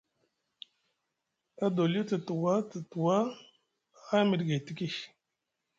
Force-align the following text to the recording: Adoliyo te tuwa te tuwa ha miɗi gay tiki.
Adoliyo 1.65 2.03
te 2.09 2.17
tuwa 2.27 2.53
te 2.69 2.77
tuwa 2.91 3.17
ha 4.07 4.17
miɗi 4.27 4.45
gay 4.47 4.61
tiki. 4.65 4.87